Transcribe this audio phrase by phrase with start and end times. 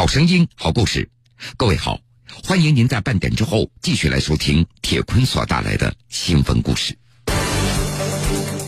[0.00, 1.10] 好声音，好故事。
[1.58, 2.00] 各位好，
[2.42, 6.96] 欢迎您在半点之后继续来收听铁坤所带来的新闻故事。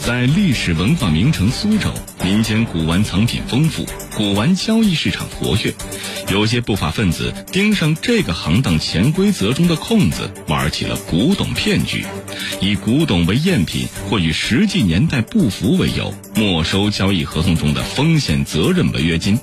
[0.04, 1.88] 在历史文化名城苏州，
[2.24, 3.86] 民间古玩藏品丰富，
[4.16, 5.72] 古玩交易市场活跃。
[6.28, 12.04] 有些不法分子盯上这个行当潜规则中的空子，玩起了古董骗局，
[12.60, 19.38] 以古董为赝品或与实际年代不符为由，没收交易合同中的风险责任违约金。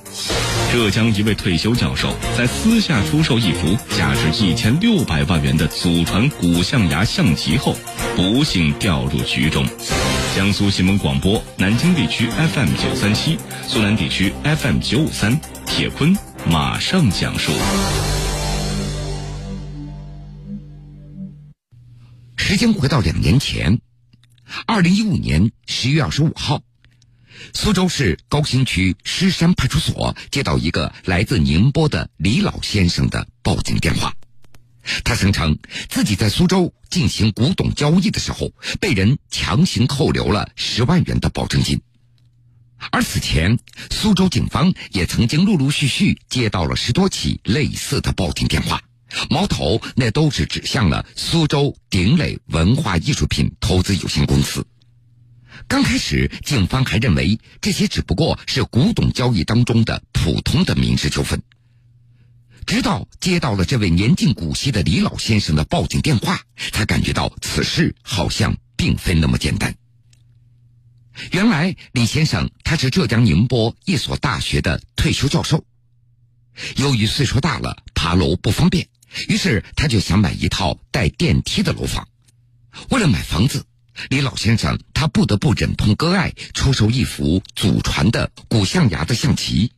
[0.70, 7.74] 浙江一位退休教授在私下出售一幅价值一千六百万元的祖传古象牙象棋后，
[8.14, 9.66] 不幸掉入局中。
[10.36, 16.16] 江苏新闻广播南京地区 FM 九三七，苏南地区 FM 九五三，铁坤
[16.46, 17.50] 马上讲述。
[22.36, 23.80] 时间回到两年前，
[24.66, 26.62] 二零一五年十月二十五号，
[27.52, 34.14] 苏州市高新区狮山派出所接到一个来自宁波的李老先生的报警电话。
[35.04, 41.80] 他声称自己在苏州进行古董交易的时候，被人强行扣留了十万元的保证金。
[42.90, 43.58] 而此前，
[43.90, 48.82] 苏州警方也曾经陆陆续续接到了十多起类似的报警电话，
[49.28, 54.66] 矛头那都是指向了苏州鼎磊文化艺术品投资有限公司。
[55.68, 61.42] 刚开始，警方还认为这些只不过是古董交易当中的普通的民事纠纷。
[62.70, 66.40] 直到接到了这位年近古稀的李老先生的报警电话，
[66.70, 69.74] 才感觉到此事好像并非那么简单。
[71.32, 75.64] 原来，李先生他是浙江宁波一所大学的退休教授，
[76.76, 78.86] 由于岁数大了，爬楼不方便，
[79.26, 82.06] 于是他就想买一套带电梯的楼房。
[82.90, 83.64] 为了买房子，
[84.10, 89.72] 李老先生他不得不忍痛割爱，出售一幅祖传的古象牙的象棋。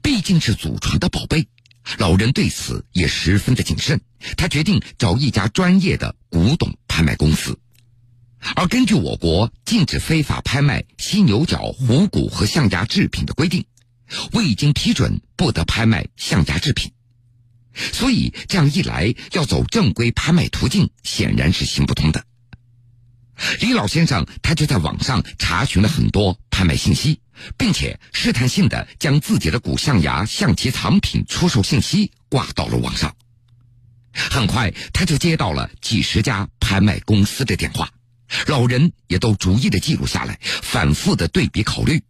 [0.00, 1.48] 毕竟是祖传的宝贝。
[1.98, 4.00] 老人对此也十分的谨慎，
[4.36, 7.58] 他决定找一家专业的古董拍卖公司。
[8.56, 13.64] 而根据我国禁止非法拍卖犀牛角、虎骨和象牙制品的规定，
[14.32, 16.92] 未经批准不得拍卖象牙制品。
[17.74, 22.24] 所以这样一来，要走正规拍卖途径显然是行不通的。
[23.60, 27.20] 李老先生他就在网上查询了很多拍卖信息。
[27.58, 33.16] 并且试探性的将自己的古象牙象棋藏品出售信息挂到了网上，
[34.12, 37.90] 很快他就接到了几十家拍卖公司的电话，
[38.46, 42.04] 老人也都逐一的记录下来，反复的对比考虑。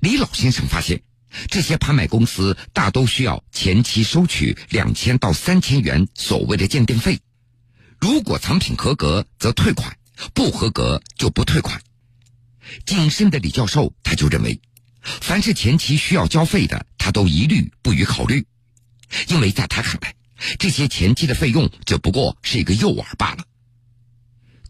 [0.00, 1.02] 李老先生发现，
[1.48, 7.18] 这些拍卖公司大都需要前期收取两千到三千元所谓的鉴定费，
[7.98, 9.96] 如果藏品合格则退款，
[10.34, 11.80] 不合格就不退款。
[12.84, 14.60] 谨慎的李教授，他就认为，
[15.00, 18.46] 凡是前期需要交费的，他都一律不予考虑，
[19.28, 20.14] 因为在他看来，
[20.58, 23.44] 这些前期的费用只不过是一个诱饵罢了。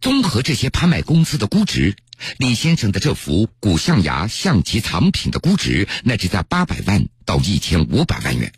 [0.01, 1.97] 综合这些拍卖公司的估值，
[2.39, 8.53] 李先生的这幅古象牙象棋藏品的估值，那是在八百万到一千五百万元，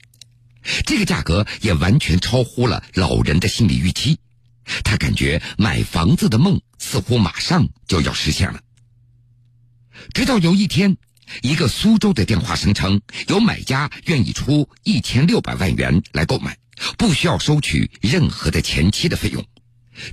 [0.84, 4.18] 这个价格也完全超乎了老人的心理预期。
[4.84, 8.60] 他感觉买房子的梦似乎马上就要实现了。
[10.14, 10.96] 直到有一天，
[11.42, 16.56] 一个苏州的电话声称有买家愿意出一千六百万元来购买，
[16.96, 19.44] 不需要收取任何的前期的费用，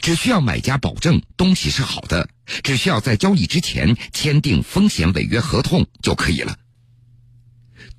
[0.02, 2.28] 只需要买家保证东西是好的，
[2.64, 6.58] 只需要在交易之前签订风险违约合同就可以了。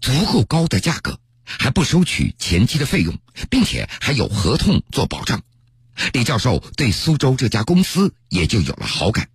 [0.00, 3.16] 足够高的价格，还不收取前期的费用，
[3.48, 5.42] 并且还有合同做保障，
[6.12, 9.28] 李教授对苏州这家公司也就有了好感。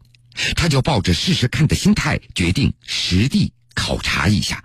[0.56, 4.64] 他就抱着试试看的心态，决定实地考察一下。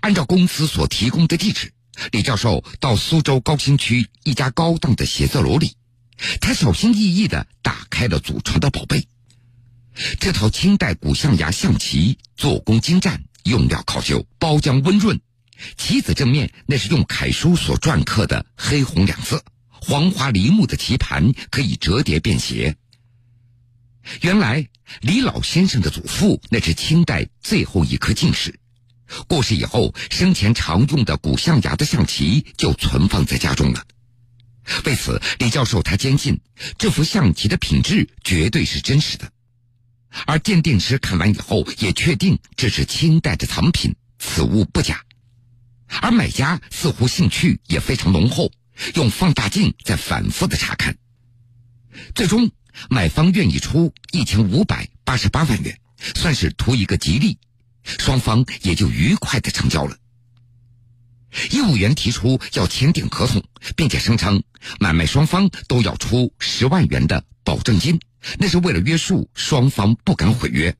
[0.00, 1.72] 按照公司所提供的地址，
[2.10, 5.76] 李教授到苏州高新区一家高档的写字楼里，
[6.40, 9.06] 他小心翼翼的打开了祖传的宝贝。
[10.18, 15.20] 这套清代古象牙象棋，做工精湛，用料考究，包浆温润。
[15.76, 19.44] 棋子正面那是用楷书所篆刻的黑红两色，
[19.86, 22.76] 黄花梨木的棋盘可以折叠便携。
[24.22, 24.66] 原来
[25.02, 28.58] 李老先生的祖父那是清代最后一颗进士，
[29.28, 33.84] 过世以后，生前常用的古象牙的象棋就存放在家中了。
[34.86, 36.40] 为此，李教授他坚信
[36.78, 39.30] 这幅象棋的品质绝对是真实的，
[40.26, 45.02] 而鉴定师看完以后也确定这是清代的藏品，此物不假。
[46.00, 48.50] 而买家似乎兴趣也非常浓厚，
[48.94, 50.96] 用放大镜在反复的查看，
[52.14, 52.50] 最终。
[52.90, 55.78] 买方愿意出一千五百八十八万元，
[56.16, 57.38] 算是图一个吉利，
[57.84, 59.96] 双方也就愉快的成交了。
[61.52, 63.44] 业务员提出要签订合同，
[63.76, 64.42] 并且声称
[64.80, 68.00] 买卖双方都要出十万元的保证金，
[68.40, 70.76] 那是为了约束双方不敢毁约。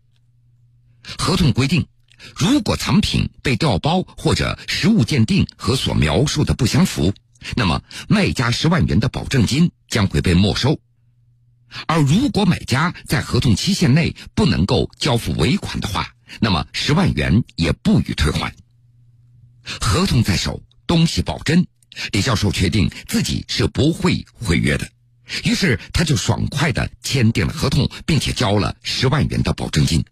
[1.17, 1.87] 合同规定，
[2.35, 7.15] 如果藏品被调包或者实物鉴定和所描述的不相符，
[7.57, 10.81] 那么卖家十万元的保证金将会被没收。
[11.87, 18.55] 而如果买家在合同期限内不能够交付尾款的话，那么十万元也不予退还。
[19.63, 21.67] 合同在手，东西保真。
[22.13, 24.89] 李教授确定自己是不会毁约的，
[25.45, 30.05] 于是他就爽快的签订了合同，并且交了十万元的保证金。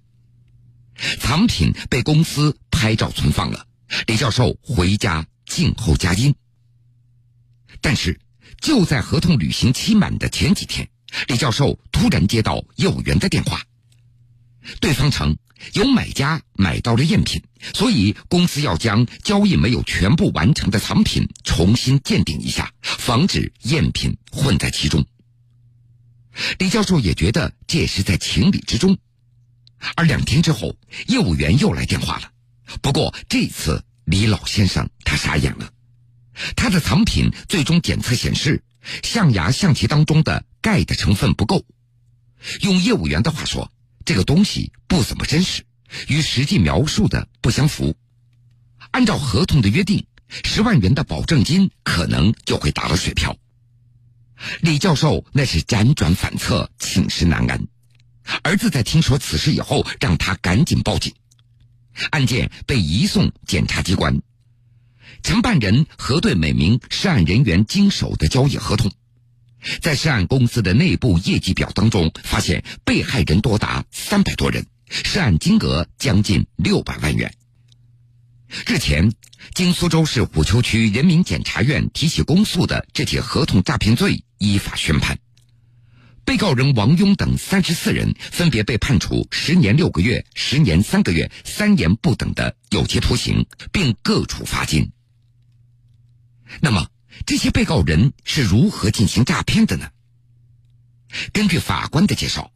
[1.19, 3.67] 藏品被公司拍照存放了，
[4.07, 6.35] 李教授回家静候佳音。
[7.83, 8.19] 但是
[8.63, 10.89] 就在合同履行期满的前几天，
[11.29, 13.61] 李教授突然接到业务员的电话，
[14.81, 15.37] 对方称。
[15.75, 17.41] 有买家买到了赝品，
[17.73, 25.07] 所以公司要将交易没有全部完成的藏品重新鉴定一下，防止赝品混在其中。
[26.59, 28.99] 李教授也觉得这也是在情理之中。
[29.95, 30.77] 而两天之后，
[31.07, 32.33] 业务员又来电话了，
[32.81, 35.71] 不过这次李老先生他傻眼了，
[36.57, 38.63] 他的藏品最终检测显示，
[39.03, 41.65] 象牙象棋当中的钙的成分不够。
[42.61, 43.71] 用业务员的话说。
[44.05, 45.65] 这个东西不怎么真实，
[46.09, 47.97] 与实际描述的不相符。
[48.91, 50.07] 按照合同的约定，
[50.43, 53.37] 十万元的保证金可能就会打了水漂。
[54.61, 57.69] 李教授那是辗转反侧，寝食难安。
[58.43, 61.15] 儿子在听说此事以后，让他赶紧报警。
[62.11, 64.21] 案件被移送检察机关，
[65.23, 68.91] 承办人核对每名涉案人员经手的交易合同。
[69.81, 77.33] 在涉案公司的内部业绩表当中，发现被害人多达三百多人，涉案金额将近六百万元。
[78.67, 79.13] 日前，
[79.55, 85.17] 经苏州市虎丘区人民检察院提起公诉的这起合同诈骗罪依法宣判，
[86.25, 94.91] 被告人王庸等三十四人分别被判处十年六个月、十年三个月、三年不等的有期徒刑，并各处罚金。
[96.61, 96.89] 那么？
[97.27, 99.91] 这些被告人是如何进行诈骗的呢？
[101.33, 102.51] 根据法官的介绍，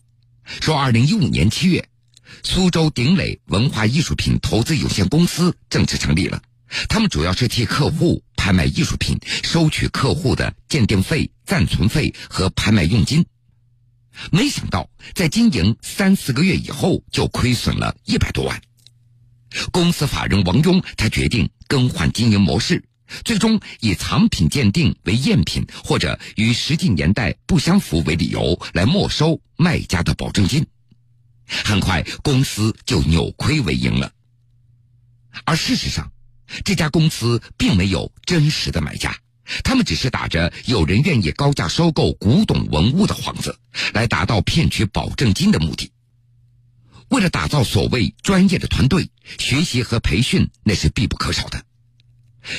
[0.62, 1.88] 说，二零一五年七月，
[2.43, 6.43] 苏州鼎磊文化艺术品投资有限公司正式成立了。
[6.88, 13.26] 他们主要是替客户拍卖艺术品，收取客户的鉴定费、暂存费和拍卖佣金。
[14.32, 18.62] 没想到，在经营三四个月以后，就亏损了一百多万。
[19.70, 22.82] 公司法人王庸，他决定更换经营模式。
[23.25, 30.67] 最终以藏品鉴定为赝品或者与实际年代不相符为理由来没收卖家的保证金，
[31.47, 34.12] 很快公司就扭亏为盈了。
[35.44, 36.11] 而事实上，
[36.64, 39.17] 这家公司并没有真实的买家，
[39.62, 43.58] 他们只是打着有人愿意高价收购古董文物的幌子，
[43.93, 45.91] 来达到骗取保证金的目的。
[47.08, 51.65] 为了打造所谓专业的团队，学习和培训那是必不可少的。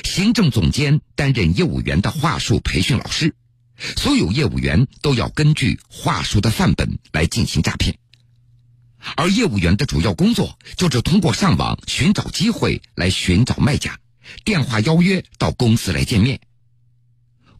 [0.03, 3.35] 行政总监担任业务员的话术培训老师，
[3.95, 7.97] 所有业务员都要根据话术的范本来进行诈骗。
[9.15, 13.97] 而业务员的主要工作就是通过上网寻找机会来寻找卖家，
[14.43, 16.39] 电话邀约到公司来见面。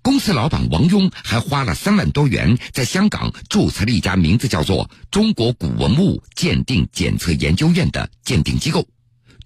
[0.01, 8.87] 公司老板王庸还花了三万多元在香港注册了一家名字叫做“中国古文物鉴定检测研究院”的鉴定机构。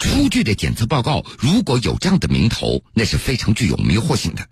[0.01, 4.47] 出具的检测报告如果有这样的名头，那是非常具有迷惑性的。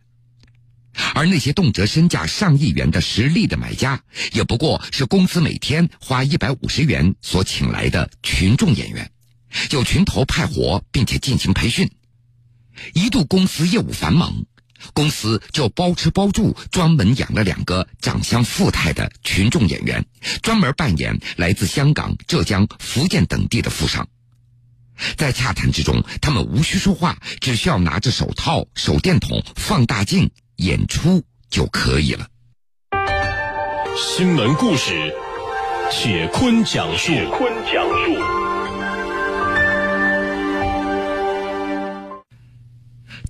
[1.15, 9.11] 而那些动辄身价上亿元的实力的买家，也不过是公司每天花一百五十元所请来的群众演员，
[9.71, 11.89] 有群头派活，并且进行培训。
[12.93, 14.45] 一度公司业务繁忙，
[14.93, 20.05] 公司就包吃包住，专门养了两个长相富态的群众演员，
[20.43, 24.07] 专门扮演来自香港、浙江、福建等地的富商。
[25.17, 32.27] 在洽谈之中，他们无需说话，只需要拿着手套、手电筒、放大镜演出就可以了。
[33.95, 35.13] 新闻故事，
[35.91, 37.07] 铁坤讲述。
[37.07, 38.19] 铁坤讲述。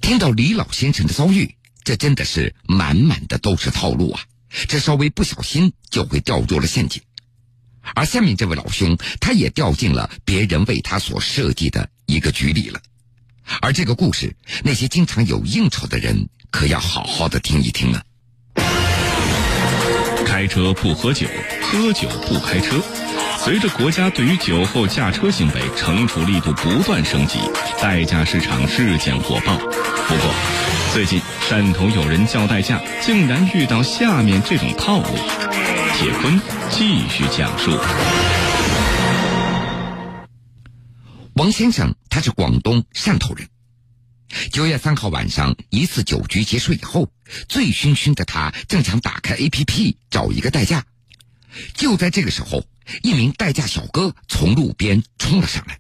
[0.02, 4.22] 听到李老先生的遭遇，这真的是满满的都是套路啊！
[4.68, 7.04] 这稍微不小心就会掉入了陷阱。
[7.96, 12.80] 而下面这位老兄，他也掉进了别人为他所设计的一个局里了。
[13.62, 18.04] 而这个故事，那些经常有应酬的人可要好好的听一听了。
[20.26, 21.28] 开车不喝酒，
[21.62, 22.82] 喝酒不开车。
[23.44, 27.40] 随着国家对于酒后驾车行为惩处力度不断升级，
[27.82, 29.58] 代驾市场日渐火爆。
[29.58, 30.34] 不过，
[30.94, 31.20] 最近
[31.50, 35.08] 汕头有人叫代驾，竟然遇到下面这种套路。
[35.98, 36.40] 铁坤
[36.70, 37.72] 继续讲述：
[41.34, 43.50] 王先生他是广东汕头人。
[44.52, 47.12] 九月三号晚上，一次酒局结束以后，
[47.48, 50.86] 醉醺醺的他正想打开 APP 找一个代驾。
[51.74, 52.64] 就在这个时候，
[53.02, 55.80] 一名代驾小哥从路边冲了上来：“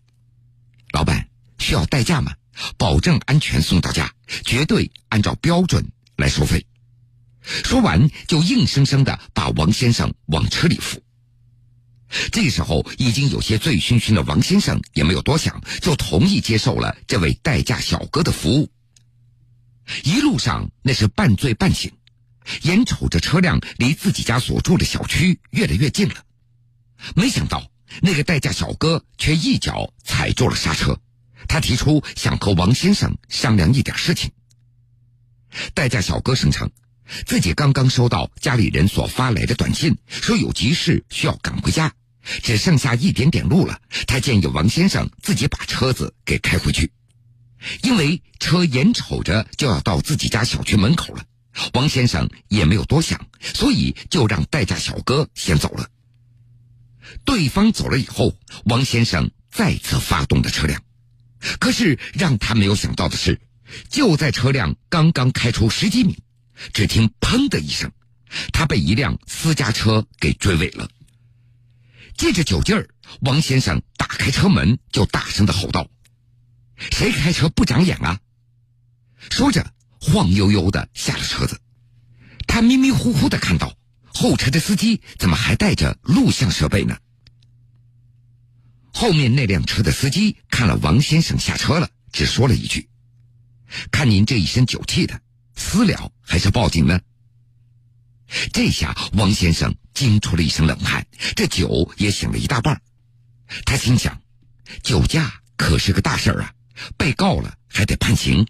[0.94, 1.28] 老板，
[1.60, 2.32] 需要代驾吗？
[2.78, 4.14] 保证安全送到家，
[4.46, 6.66] 绝对按照标准来收费。”
[7.42, 11.02] 说完，就硬生生的把王先生往车里扶。
[12.32, 18.70] 这时候，已经有些醉醺醺的王先生也没有多想，就同意接受了这位代驾小哥的服务。
[20.04, 21.92] 一路上那是半醉半醒，
[22.64, 26.16] 眼瞅着车辆离自己家所住的小区越来越近了，
[27.16, 31.00] 没想到那个代驾小哥却一脚踩住了刹车。
[31.50, 34.32] 他提出想和王先生商量一点事情。
[35.74, 36.72] 代驾小哥声称。
[37.26, 41.92] 自己刚刚收到家里人所发来的短信，说有急事需要赶回家，
[42.44, 43.82] 只剩下一点点路了。
[44.06, 46.92] 他建议王先生自己把车子给开回去，
[47.82, 51.24] 因为车眼瞅着就要到自己家小区门口了。
[51.74, 55.90] 王先生也没有多想，所以就让代驾小哥先走了。
[57.26, 60.80] 对方走了以后，王先生再次发动了车辆，
[61.60, 63.40] 可是让他没有想到的是，
[63.90, 66.18] 就在车辆刚刚开出十几米。
[66.74, 67.90] 只听“砰”的一声，
[68.52, 70.90] 他被一辆私家车给追尾了。
[72.18, 72.90] 借着酒劲儿，
[73.22, 75.88] 王先生打开车门就大声的吼道
[76.92, 78.20] ：“谁开车不长眼啊！”
[79.32, 81.62] 说着，晃悠悠的下了车子。
[82.46, 83.74] 他迷迷糊糊的看到
[84.06, 86.98] 后车的司机怎么还带着录像设备呢？
[89.00, 92.90] 后面那辆车的司机看了王先生下车了，只说了一句
[93.92, 95.22] ：“看您这一身酒气的。”
[95.56, 97.00] 私了还是报警呢？
[98.52, 102.82] 这下王先生惊出了一身冷汗，这酒也醒了一大半。
[103.66, 104.22] 他心想，
[104.84, 106.52] 酒驾可是个大事儿啊，
[106.98, 108.46] 被告了还得判刑。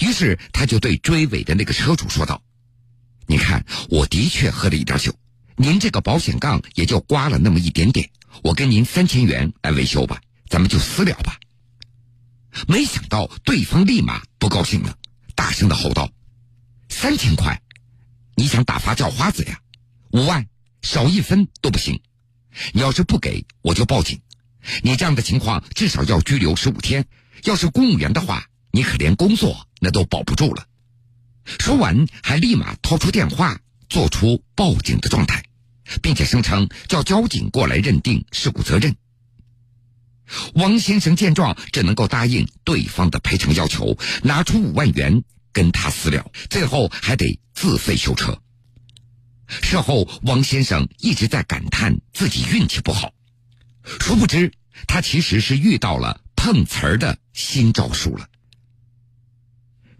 [0.00, 2.40] 于是他就对追尾的那个车主说道
[3.26, 5.12] ：“你看，我的确喝了一点酒，
[5.56, 8.08] 您这个保险杠也就刮了那么一点点，
[8.42, 11.38] 我跟您三千元来维修吧，咱们就私了吧。”
[12.68, 14.96] 没想到对方立马不高兴了，
[15.34, 16.10] 大声的吼道。
[16.88, 17.60] 三千块，
[18.36, 19.58] 你想打发叫花子呀？
[20.12, 20.46] 五万，
[20.82, 22.00] 少一分都不行。
[22.72, 24.20] 你要是不给，我就报警。
[24.82, 27.04] 你这样的情况至少要拘留十五天。
[27.42, 30.64] 要是公务员的话，你可连工作那都保不住了。
[31.58, 35.42] 说完，还立马掏出电话，做出报警的状态，
[36.02, 38.96] 并且声称叫交警过来认定事故责任。
[40.54, 45.22] 王先生见状，只能够答应对方的赔偿要求，拿出五万元。
[45.52, 48.42] 跟他私了，最后还得自费修车。
[49.46, 53.12] 事后，王先生一直在感叹自己运气不好，
[54.00, 54.50] 殊不知
[54.88, 58.28] 他其实是遇到了碰瓷儿的新招数了。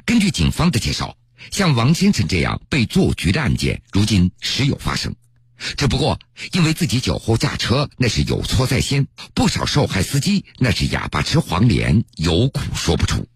[0.05, 1.17] 根据警方的介绍，
[1.53, 5.15] 像王先生这样被做局的案件，如今时有发生。
[5.57, 6.19] 只不过
[6.53, 13.27] 因为自己酒后驾车，那是有错在先，不少受害司机那是哑巴吃黄连，有苦说不出。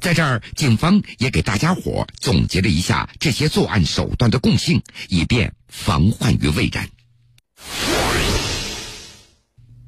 [0.00, 6.88] 在这儿，警方也给大家伙总结了一下这些作案手段的共性，以便防患于未然。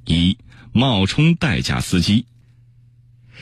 [0.04, 0.36] 一
[0.72, 2.26] 冒充代驾司机，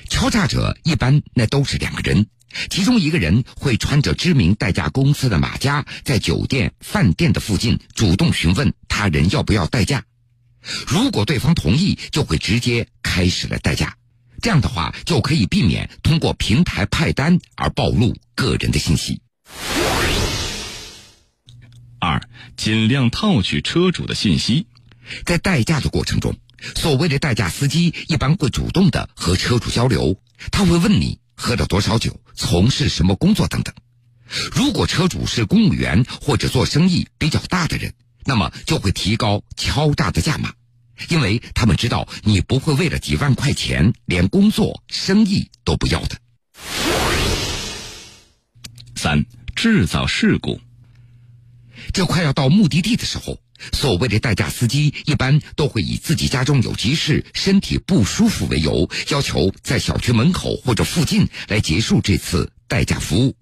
[0.09, 2.27] 敲诈者一般那都是两个人，
[2.71, 10.05] 其中一个人会穿着知名代驾公司的马甲，在酒店、饭店的附近主动询问他人要不要代驾，
[10.87, 13.97] 如果对方同意，就会直接开始了代驾。
[14.41, 19.21] 这样的话，就可以避免通过平台派单而暴露个人的信息。
[22.01, 22.21] 二，
[22.57, 24.67] 尽量套取车主的信息。
[25.25, 26.35] 在代驾的过程中，
[26.75, 33.75] 所谓的代驾司机一般会主动的和车主交流，他会问你喝了多少酒，从事什么工作等等。
[34.53, 37.93] 如果车主是公务员或者做生意比较大的人，
[38.25, 40.53] 那么就会提高敲诈的价码。
[41.09, 46.17] 因为他们知道你不会为了几万块钱连工作、生意都不要的。
[48.95, 50.61] 三、制造事故。
[51.93, 53.41] 这快要到目的地的时候，
[53.73, 63.37] 所谓的代驾司机一般都会以自己家中有急事、身体不舒服为由，要求在小区门口或者附近来结束这次代驾服务。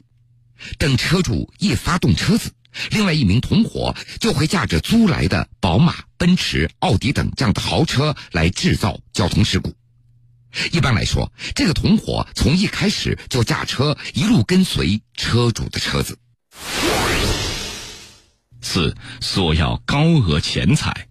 [0.78, 2.52] 等车主一发动车子，
[2.90, 9.74] 另外一名同伙就会驾着租来的宝马、奔驰、奥迪等这样的豪车来制造交通事故。
[10.72, 16.18] 一般来说，这个同伙从一开始就驾车一路跟随车主的车子。
[18.62, 21.08] 四索要高额钱财。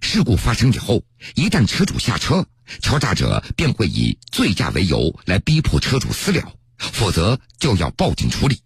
[0.00, 1.02] 事故发生以后，
[1.34, 2.46] 一旦车主下车，
[2.80, 8.60] 敲诈者便会以醉驾为由来逼迫车主私了，否则就要报警处理。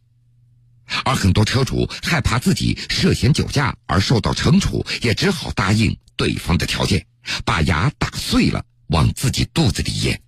[1.05, 7.07] 而很多车主害怕自己涉嫌酒驾而受到惩处，也只好答应对方的条件，
[7.45, 10.21] 把牙打碎了往自己肚子里咽。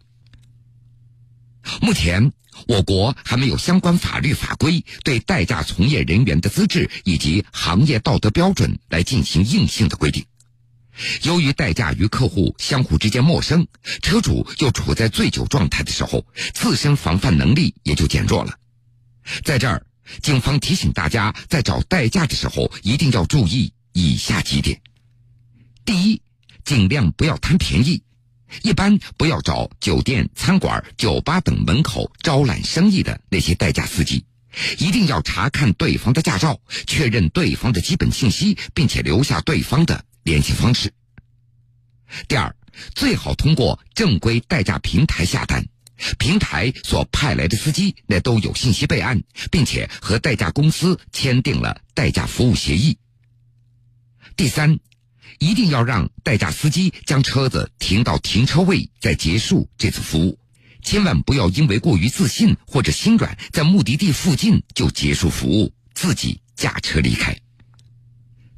[1.80, 2.32] 目前，
[2.66, 10.24] 我国还没有相关法律法规对代驾从业人员的资质以及行业道德标准来进行硬性的规定。
[11.22, 13.66] 由于代驾与客户相互之间陌生，
[14.02, 18.58] 车主又处在醉酒状态的时候，自身防范能力也就减弱了。
[19.44, 19.86] 在这儿，
[20.20, 24.80] 警方提醒大家，在找代驾的时候一定要注意以下几点：
[25.84, 26.20] 第一，
[26.64, 28.02] 尽量不要贪便宜，
[28.62, 34.24] 一般不要找酒店、餐馆、酒吧等门口招揽生意的那些代驾司机，
[34.78, 40.04] 一定要查看对方的驾照，确认对方的基本信息，并且留下对方的。
[40.22, 40.92] 联系方式。
[42.28, 42.54] 第二，
[42.94, 45.64] 最好通过正规代驾平台下单，
[46.18, 52.98] 平台所派来的司机那都有信息备案，并且和代驾公司签订了代驾服务协议。
[54.36, 54.78] 第三，
[55.40, 60.38] 一定要让代驾司机将车子停到停车位再结束这次服务，
[60.82, 67.36] 千万不要因为过于自信或者心软，在目的地附近就结束服务，自己驾车离开。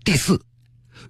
[0.05, 0.45] 第四。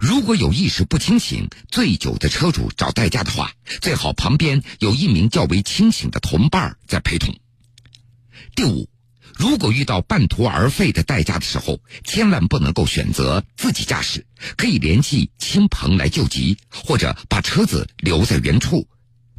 [0.00, 7.33] 如果有意识不清醒、醉酒的车主找代驾的话，最好旁边有一名较为清醒的同伴在陪同。
[8.57, 8.88] 第五，
[9.39, 14.25] 如果遇到半途而废的代驾的时候，千万不能够选择自己驾驶，
[14.57, 18.87] 可以联系亲朋来救急，或者把车子留在原处，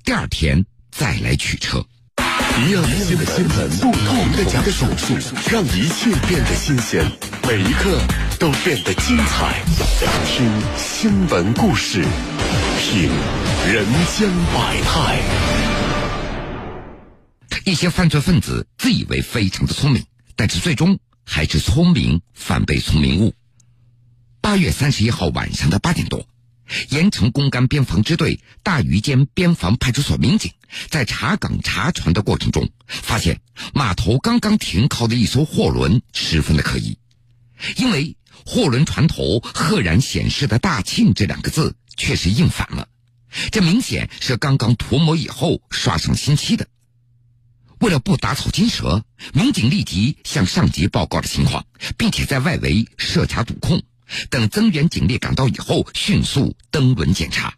[0.04, 1.86] 第二天再来取车。
[2.56, 4.86] 一样新的新闻，不同的讲述，
[5.52, 7.04] 让一切变得新鲜，
[7.48, 8.00] 每一刻
[8.40, 9.64] 都变得精彩。
[10.28, 12.04] 听新闻故事，
[12.80, 13.10] 品
[13.68, 15.73] 人间百态。
[17.66, 23.34] 一些犯罪分子自以为非常的聪明，但是最终还是聪明反被聪明误。
[24.42, 26.28] 八月三十一号晚上的八点多。
[26.90, 30.52] 盐城公干边防支队大余间边防派出所民警
[30.90, 33.42] 在查岗查船的过程中，发现
[33.74, 36.98] 码头刚刚停靠的一艘货轮十分的可疑，
[37.78, 42.88] 因为货轮船头赫然显示的“大庆”这两个字却是印反了，
[43.52, 46.68] 这明显是刚刚涂抹以后刷上新漆的。
[47.84, 51.66] 为了不打草惊蛇，民警立即向上级报告了情况，
[51.98, 53.84] 并且在外围设卡堵控。
[54.30, 57.56] 等增援警力赶到以后，迅速登轮检查。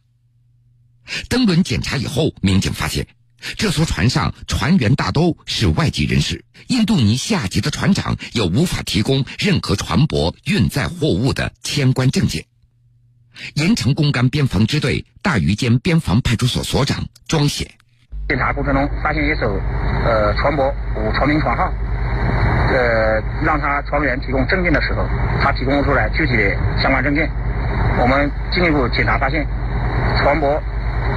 [1.29, 3.07] 登轮检查以后，民警发现
[3.55, 12.47] 这艘船上船员大都是外籍人士，印度尼西亚籍的船长又无法提供任何船舶运载货物的签关证件。
[13.53, 17.75] 盐城公干边防支队大鱼间边防派出所所长庄显，
[18.27, 19.47] 检查过程中发现一艘
[20.03, 21.71] 呃船舶无船名船号。
[22.67, 25.05] 呃，让他船员提供证件的时候，
[25.39, 27.29] 他提供出来具体的相关证件。
[28.01, 29.45] 我们进一步检查发现，
[30.17, 30.59] 船舶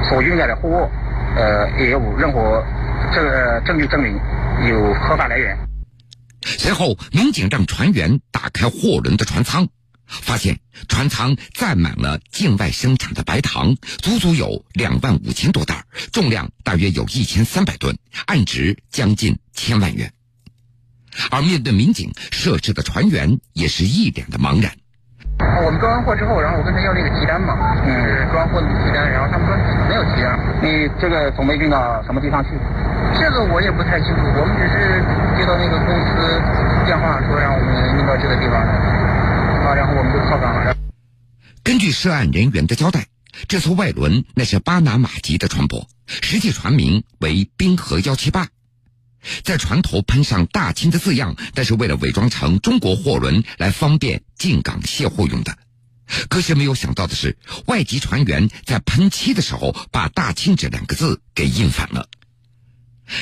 [0.07, 0.89] 所运载的货物，
[1.35, 2.63] 呃，也无任何
[3.11, 4.17] 这个证据证明
[4.69, 5.57] 有合法来源。
[6.45, 9.67] 随后，民警让船员打开货轮的船舱，
[10.09, 17.95] 发现船舱载满了境外生产的白糖，足足有两万五千多袋，重量大约有一千三百吨，
[18.25, 20.11] 案值将近千万元。
[21.31, 24.71] 而面对民警设置的船员，也是一脸的茫然。
[25.39, 27.55] 啊我们装完货之后，然后我跟他要那个提单嘛，
[27.87, 27.91] 嗯，
[28.31, 29.55] 装货的提单，然后他们说
[29.87, 32.51] 没有提单，你这个总没运到什么地方去？
[33.15, 34.99] 这个我也不太清楚，我们只是
[35.39, 36.11] 接到那个公司
[36.83, 38.59] 电话说让我们运到这个地方，
[39.69, 40.75] 啊，然后我们就靠港。
[41.63, 43.07] 根据涉案人员的交代，
[43.47, 48.47] 这艘外轮那是巴拿马籍的船舶，实际船名为冰河幺七八。
[49.43, 55.57] 在船头喷上“大清”的字样，但是为了伪装成中国货轮来方便进港卸货用的。
[56.29, 62.07] 可是没有想到的是，外籍船员在喷漆的时候把“大清”这两个字给印反了。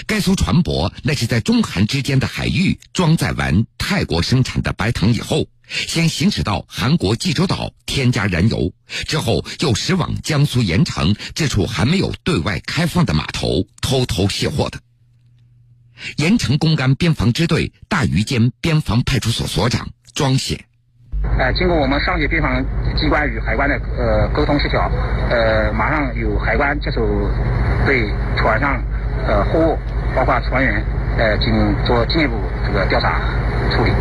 [0.06, 8.72] 该艘船舶那是在中韩之间的海域装载完泰国生产的白糖以后，先行驶到韩国济州岛添加燃油，
[9.06, 14.80] 之后又驶往江苏盐城这处还没有对外开放的码头偷偷卸货的。
[16.18, 20.64] 盐城公安边防支队大余间边防派出所所长庄显。
[21.40, 22.64] 呃，经过我们上级边防
[22.96, 24.88] 机关与海关的呃沟通协调，
[25.30, 27.02] 呃，马上有海关接手
[27.88, 28.84] 对船上
[29.28, 29.78] 呃货物，
[30.16, 30.84] 包括船员，
[31.18, 33.20] 呃，进行做进一步这个调查
[33.70, 33.92] 处理。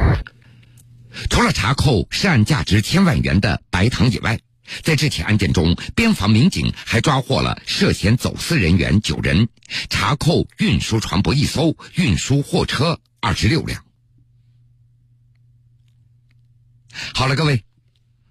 [1.31, 4.39] 除了查扣涉案价值千万元的白糖以外，
[4.83, 9.49] 在这起案件中，边防民警还抓获了涉嫌走私人员九人，
[9.89, 13.83] 查扣运输船舶一艘，运输货车二十六辆。
[17.15, 17.65] 好了，各位，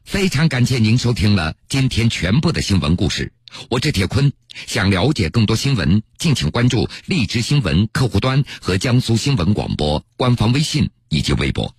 [0.03, 3.31] 非常感谢您收听了今天全部的新闻故事。
[3.69, 4.31] 我是铁坤，
[4.67, 11.73] 想了解更多新闻，敬请关注荔枝新闻客户端和江苏新闻广播官方微信以及微博。